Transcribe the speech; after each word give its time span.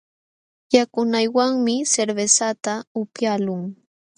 Yakunaywanmi 0.75 1.75
cervezata 1.91 2.73
upyaqlun. 3.01 3.61